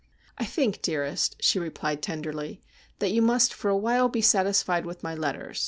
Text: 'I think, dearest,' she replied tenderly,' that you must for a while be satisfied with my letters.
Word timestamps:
'I 0.39 0.45
think, 0.45 0.81
dearest,' 0.81 1.35
she 1.41 1.59
replied 1.59 2.01
tenderly,' 2.01 2.59
that 2.97 3.11
you 3.11 3.21
must 3.21 3.53
for 3.53 3.69
a 3.69 3.77
while 3.77 4.09
be 4.09 4.19
satisfied 4.19 4.83
with 4.83 5.03
my 5.03 5.13
letters. 5.13 5.59